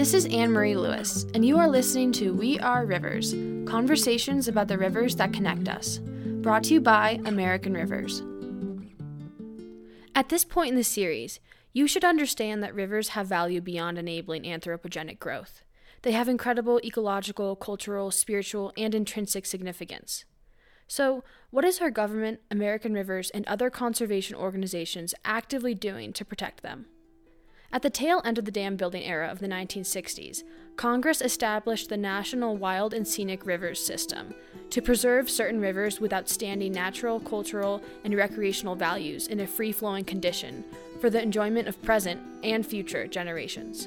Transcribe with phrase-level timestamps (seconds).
[0.00, 3.34] This is Anne Marie Lewis, and you are listening to We Are Rivers
[3.66, 8.22] Conversations about the Rivers That Connect Us, brought to you by American Rivers.
[10.14, 11.38] At this point in the series,
[11.74, 15.64] you should understand that rivers have value beyond enabling anthropogenic growth.
[16.00, 20.24] They have incredible ecological, cultural, spiritual, and intrinsic significance.
[20.88, 26.62] So, what is our government, American Rivers, and other conservation organizations actively doing to protect
[26.62, 26.86] them?
[27.72, 30.42] At the tail end of the dam building era of the 1960s,
[30.74, 34.34] Congress established the National Wild and Scenic Rivers System
[34.70, 40.04] to preserve certain rivers with outstanding natural, cultural, and recreational values in a free flowing
[40.04, 40.64] condition
[41.00, 43.86] for the enjoyment of present and future generations.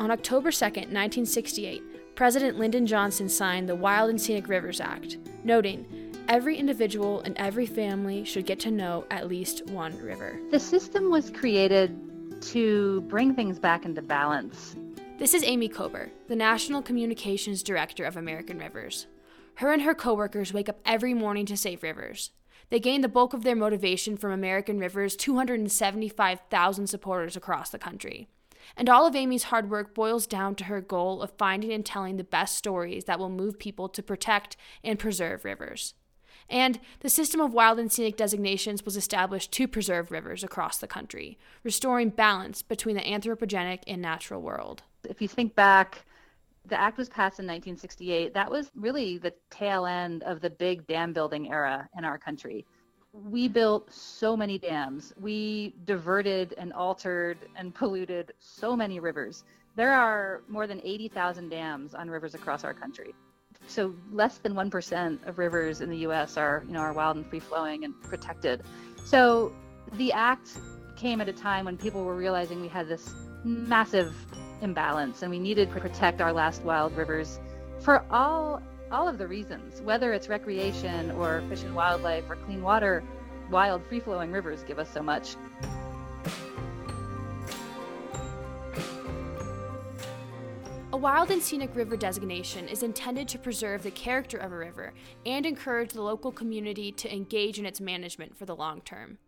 [0.00, 5.86] On October 2, 1968, President Lyndon Johnson signed the Wild and Scenic Rivers Act, noting,
[6.28, 10.38] Every individual and every family should get to know at least one river.
[10.50, 11.98] The system was created
[12.40, 14.76] to bring things back into balance.
[15.18, 19.06] This is Amy Kober, the National Communications Director of American Rivers.
[19.54, 22.30] Her and her coworkers wake up every morning to save rivers.
[22.70, 28.28] They gain the bulk of their motivation from American Rivers' 275,000 supporters across the country.
[28.76, 32.16] And all of Amy's hard work boils down to her goal of finding and telling
[32.16, 35.94] the best stories that will move people to protect and preserve rivers.
[36.50, 40.86] And the system of wild and scenic designations was established to preserve rivers across the
[40.86, 44.82] country, restoring balance between the anthropogenic and natural world.
[45.08, 46.06] If you think back,
[46.66, 48.32] the act was passed in 1968.
[48.32, 52.64] That was really the tail end of the big dam building era in our country.
[53.12, 55.12] We built so many dams.
[55.20, 59.44] We diverted and altered and polluted so many rivers.
[59.76, 63.14] There are more than 80,000 dams on rivers across our country
[63.66, 67.26] so less than 1% of rivers in the US are, you know, are wild and
[67.26, 68.62] free flowing and protected.
[69.04, 69.52] So
[69.92, 70.58] the act
[70.96, 74.14] came at a time when people were realizing we had this massive
[74.62, 77.38] imbalance and we needed to protect our last wild rivers
[77.80, 78.60] for all
[78.90, 83.04] all of the reasons, whether it's recreation or fish and wildlife or clean water,
[83.50, 85.36] wild free flowing rivers give us so much.
[90.98, 94.94] A wild and scenic river designation is intended to preserve the character of a river
[95.24, 99.18] and encourage the local community to engage in its management for the long term.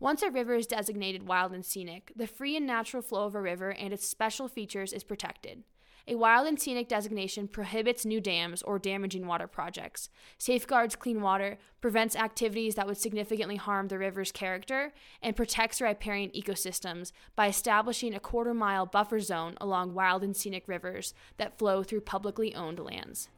[0.00, 3.40] Once a river is designated wild and scenic, the free and natural flow of a
[3.40, 5.62] river and its special features is protected.
[6.06, 11.56] A wild and scenic designation prohibits new dams or damaging water projects, safeguards clean water,
[11.80, 18.14] prevents activities that would significantly harm the river's character, and protects riparian ecosystems by establishing
[18.14, 22.78] a quarter mile buffer zone along wild and scenic rivers that flow through publicly owned
[22.78, 23.30] lands.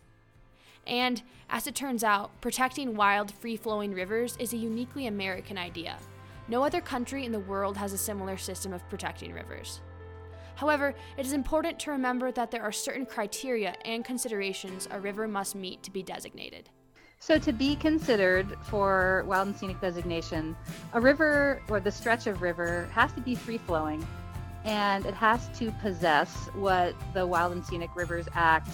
[0.85, 5.99] And, as it turns out, protecting wild, free flowing rivers is a uniquely American idea.
[6.49, 9.81] No other country in the world has a similar system of protecting rivers.
[10.55, 15.29] However, it is important to remember that there are certain criteria and considerations a river
[15.29, 16.71] must meet to be designated.
[17.19, 20.57] So, to be considered for wild and scenic designation,
[20.93, 24.07] a river or the stretch of river has to be free flowing
[24.67, 28.69] and it has to possess what the Wild and Scenic Rivers Act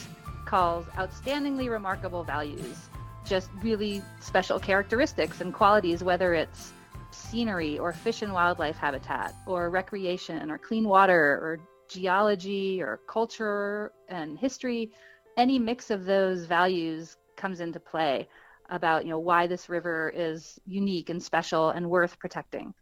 [0.47, 2.89] calls outstandingly remarkable values,
[3.27, 6.72] just really special characteristics and qualities, whether it's
[7.14, 13.92] scenery or fish and wildlife habitat or recreation or clean water or geology or culture
[14.08, 14.90] and history,
[15.36, 18.28] any mix of those values comes into play
[18.70, 22.74] about you know why this river is unique and special and worth protecting.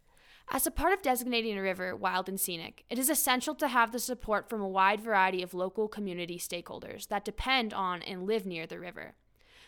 [0.53, 3.91] As a part of designating a river wild and scenic, it is essential to have
[3.91, 8.45] the support from a wide variety of local community stakeholders that depend on and live
[8.45, 9.15] near the river.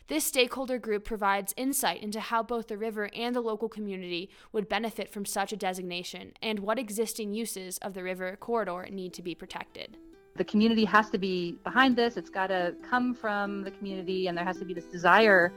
[0.07, 4.67] This stakeholder group provides insight into how both the river and the local community would
[4.67, 9.21] benefit from such a designation and what existing uses of the river corridor need to
[9.21, 9.95] be protected.
[10.35, 12.17] The community has to be behind this.
[12.17, 15.53] It's got to come from the community, and there has to be this desire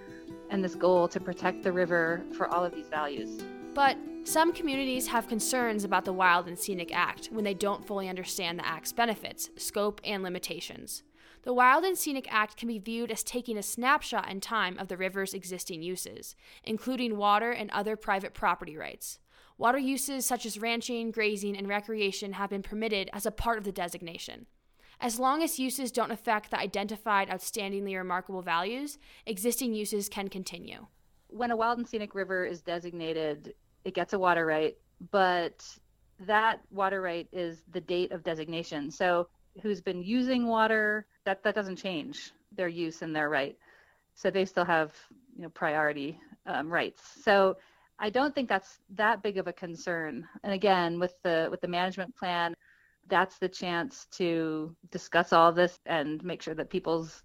[0.51, 3.43] and this goal to protect the river for all of these values.
[3.75, 8.09] But some communities have concerns about the Wild and Scenic Act when they don't fully
[8.09, 11.03] understand the Act's benefits, scope, and limitations.
[11.47, 14.89] The Wild and Scenic Act can be viewed as taking a snapshot in time of
[14.89, 16.35] the river's existing uses,
[16.65, 19.21] including water and other private property rights.
[19.57, 23.65] Water uses such as ranching, grazing, and recreation have been permitted as a part of
[23.65, 24.47] the designation.
[25.01, 30.89] As long as uses don't affect the identified outstandingly remarkable values, existing uses can continue.
[31.29, 33.55] When a wild and scenic river is designated,
[33.85, 34.77] it gets a water right,
[35.13, 35.65] but
[36.19, 38.91] that water right is the date of designation.
[38.91, 39.29] So
[39.63, 43.57] who's been using water, that, that doesn't change their use and their right.
[44.15, 44.95] So they still have
[45.37, 47.03] you know priority um, rights.
[47.23, 47.57] So
[47.99, 50.27] I don't think that's that big of a concern.
[50.43, 52.55] And again, with the with the management plan,
[53.09, 57.23] that's the chance to discuss all this and make sure that people's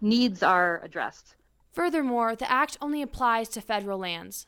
[0.00, 1.36] needs are addressed.
[1.72, 4.46] Furthermore, the act only applies to federal lands.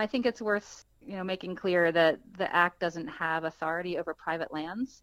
[0.00, 4.14] I think it's worth, you know, making clear that the act doesn't have authority over
[4.14, 5.02] private lands.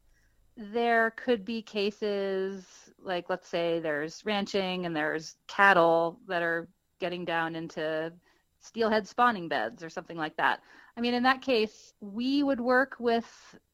[0.59, 2.65] There could be cases
[3.01, 6.67] like let's say there's ranching and there's cattle that are
[6.99, 8.11] getting down into
[8.59, 10.59] steelhead spawning beds or something like that.
[10.97, 13.25] I mean, in that case, we would work with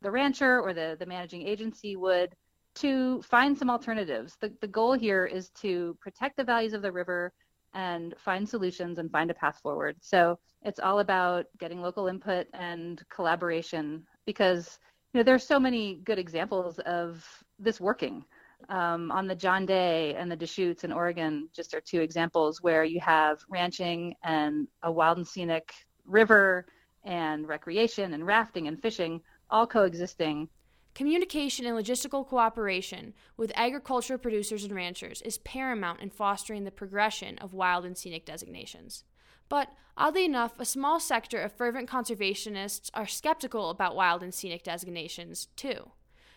[0.01, 2.35] the rancher or the, the managing agency would
[2.75, 4.37] to find some alternatives.
[4.39, 7.33] The, the goal here is to protect the values of the river
[7.73, 9.97] and find solutions and find a path forward.
[10.01, 14.77] So it's all about getting local input and collaboration because
[15.15, 17.25] you know there's so many good examples of
[17.57, 18.25] this working.
[18.67, 22.83] Um, on the John Day and the Deschutes in Oregon, just are two examples where
[22.83, 25.71] you have ranching and a wild and scenic
[26.05, 26.65] river
[27.05, 30.49] and recreation and rafting and fishing all coexisting.
[30.93, 37.37] Communication and logistical cooperation with agricultural producers and ranchers is paramount in fostering the progression
[37.37, 39.05] of wild and scenic designations.
[39.49, 44.63] But oddly enough, a small sector of fervent conservationists are skeptical about wild and scenic
[44.63, 45.91] designations, too.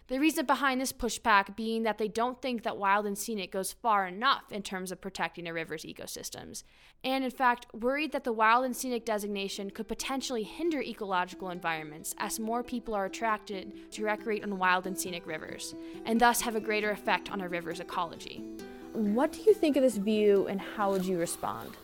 [0.08, 3.72] The reason behind this pushback being that they don't think that wild and scenic goes
[3.72, 6.62] far enough in terms of protecting a river's ecosystems,
[7.04, 12.14] and in fact, worried that the wild and scenic designation could potentially hinder ecological environments
[12.16, 15.74] as more people are attracted to recreate on wild and scenic rivers,
[16.06, 18.42] and thus have a greater effect on a river's ecology.
[18.94, 21.76] What do you think of this view, and how would you respond?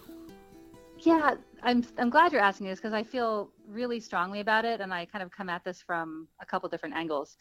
[1.04, 4.92] Yeah, I'm I'm glad you're asking this because I feel really strongly about it, and
[4.92, 7.36] I kind of come at this from a couple different angles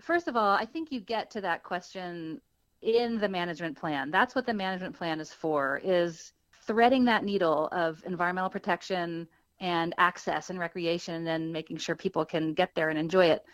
[0.00, 2.40] first of all, I think you get to that question
[2.82, 4.10] in the management plan.
[4.10, 6.32] That's what the management plan is for, is
[6.66, 9.26] threading that needle of environmental protection
[9.60, 13.44] and access and recreation and making sure people can get there and enjoy it.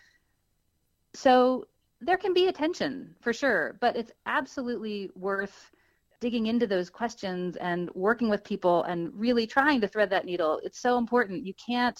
[1.15, 1.65] So
[2.01, 5.71] there can be a tension for sure, but it's absolutely worth
[6.19, 10.59] digging into those questions and working with people and really trying to thread that needle.
[10.63, 11.45] It's so important.
[11.45, 11.99] You can't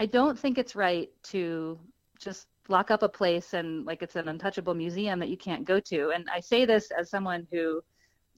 [0.00, 1.78] I don't think it's right to
[2.18, 5.78] just lock up a place and like it's an untouchable museum that you can't go
[5.78, 6.10] to.
[6.14, 7.82] And I say this as someone who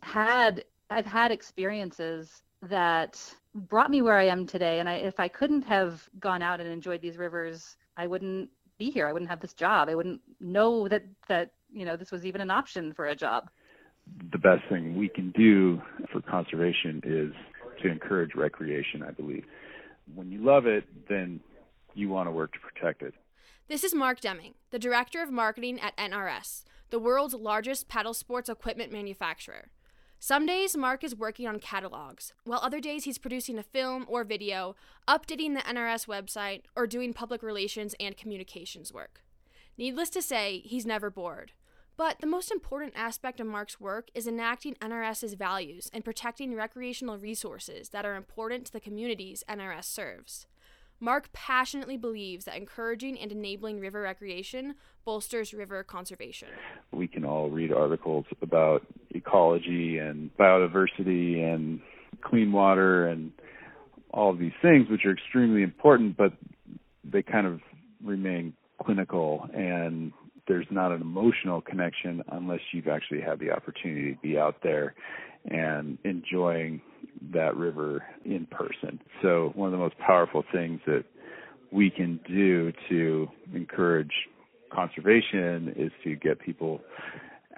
[0.03, 3.19] had I've had experiences that
[3.55, 4.81] brought me where I am today.
[4.81, 8.91] And I, if I couldn't have gone out and enjoyed these rivers, I wouldn't be
[8.91, 9.07] here.
[9.07, 9.89] I wouldn't have this job.
[9.89, 13.51] I wouldn't know that that you know this was even an option for a job.
[14.31, 15.81] The best thing we can do
[16.13, 17.33] for conservation is
[17.83, 19.03] to encourage recreation.
[19.03, 19.45] I believe
[20.15, 21.41] when you love it, then
[21.95, 23.15] you want to work to protect it.
[23.69, 28.49] This is Mark Deming, the Director of Marketing at NRS, the world's largest paddle sports
[28.49, 29.71] equipment manufacturer.
[30.19, 34.25] Some days, Mark is working on catalogs, while other days, he's producing a film or
[34.25, 34.77] video,
[35.09, 39.23] updating the NRS website, or doing public relations and communications work.
[39.77, 41.53] Needless to say, he's never bored.
[42.03, 47.17] But the most important aspect of Mark's work is enacting NRS's values and protecting recreational
[47.17, 50.49] resources that are important to the communities NRS serves.
[50.99, 56.49] Mark passionately believes that encouraging and enabling river recreation bolsters river conservation.
[56.91, 61.81] We can all read articles about ecology and biodiversity and
[62.21, 63.31] clean water and
[64.11, 66.33] all of these things, which are extremely important, but
[67.05, 67.61] they kind of
[68.03, 68.55] remain
[68.85, 70.13] clinical and
[70.49, 74.95] there's not an emotional connection unless you've actually had the opportunity to be out there
[75.51, 76.81] and enjoying
[77.33, 79.01] that river in person.
[79.23, 81.05] So, one of the most powerful things that
[81.71, 84.13] we can do to encourage
[84.73, 86.81] conservation is to get people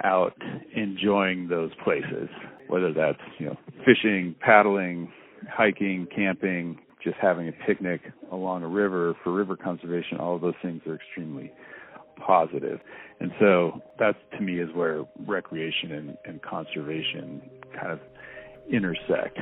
[0.03, 0.35] out
[0.75, 2.29] enjoying those places,
[2.69, 5.13] whether that's, you know, fishing, paddling,
[5.49, 8.01] hiking, camping, just having a picnic
[8.33, 11.53] along a river for river conservation, all of those things are extremely
[12.17, 12.81] positive.
[13.21, 17.43] And so that to me is where recreation and, and conservation
[17.75, 18.01] kind of
[18.71, 19.39] intersect.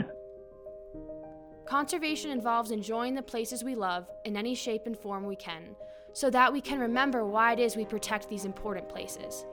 [1.64, 5.74] Conservation involves enjoying the places we love in any shape and form we can,
[6.12, 9.46] so that we can remember why it is we protect these important places.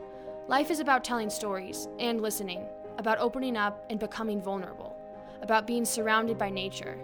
[0.48, 2.66] Life is about telling stories and listening,
[2.98, 4.98] about opening up and becoming vulnerable,
[5.42, 6.98] about being surrounded by nature.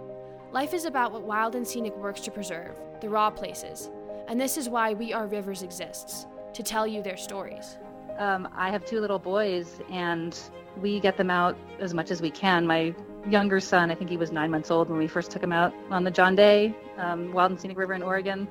[0.52, 3.92] Life is about what wild and scenic works to preserve, the raw places,
[4.27, 7.77] and this is why We Are Rivers exists to tell you their stories.
[8.17, 10.38] Um, I have two little boys, and
[10.82, 12.65] we get them out as much as we can.
[12.65, 12.96] My
[13.29, 15.74] younger son, I think he was nine months old when we first took him out
[15.91, 18.48] on the John Day, um, Wild and Scenic River in Oregon.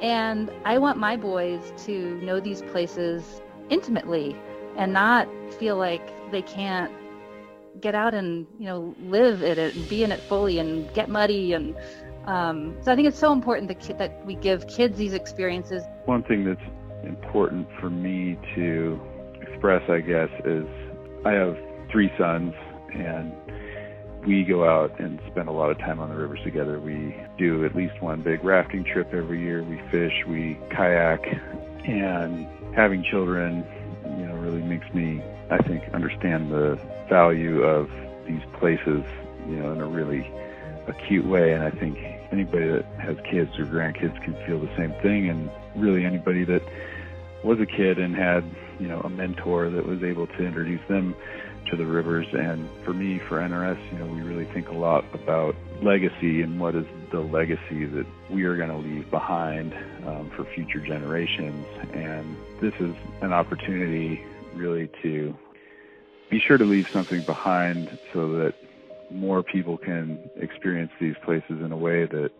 [0.00, 4.36] And I want my boys to know these places intimately
[4.76, 6.92] and not feel like they can't
[7.80, 11.08] get out and you know live in it and be in it fully and get
[11.08, 11.76] muddy and
[12.26, 15.82] um, so I think it's so important that, that we give kids these experiences.
[16.04, 16.60] One thing that's
[17.04, 19.00] important for me to
[19.40, 20.66] express, I guess, is
[21.24, 21.56] I have
[21.90, 22.54] three sons
[22.92, 23.32] and
[24.26, 26.80] we go out and spend a lot of time on the rivers together.
[26.80, 29.62] We do at least one big rafting trip every year.
[29.62, 31.24] We fish, we kayak,
[31.84, 33.64] and having children,
[34.04, 36.78] you know, really makes me, I think, understand the
[37.08, 37.88] value of
[38.26, 39.04] these places,
[39.48, 40.28] you know, in a really
[40.88, 41.52] acute way.
[41.52, 41.96] And I think
[42.32, 45.28] anybody that has kids or grandkids can feel the same thing.
[45.28, 46.62] And really anybody that
[47.42, 48.44] was a kid and had,
[48.78, 51.14] you know, a mentor that was able to introduce them
[51.70, 52.26] to the rivers.
[52.32, 56.60] And for me, for NRS, you know, we really think a lot about legacy and
[56.60, 59.74] what is the legacy that we are going to leave behind
[60.06, 61.66] um, for future generations.
[61.92, 65.36] And this is an opportunity really to
[66.30, 68.54] be sure to leave something behind so that
[69.10, 72.30] more people can experience these places in a way that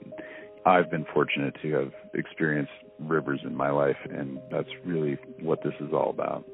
[0.64, 5.74] I've been fortunate to have experienced rivers in my life, and that's really what this
[5.80, 6.44] is all about.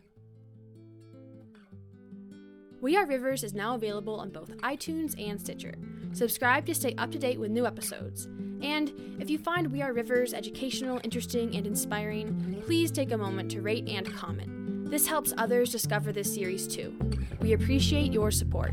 [2.80, 5.74] We Are Rivers is now available on both iTunes and Stitcher.
[6.12, 8.26] Subscribe to stay up to date with new episodes.
[8.62, 13.50] And if you find We Are Rivers educational, interesting, and inspiring, please take a moment
[13.50, 14.88] to rate and comment.
[14.88, 16.96] This helps others discover this series too.
[17.40, 18.70] We appreciate your support.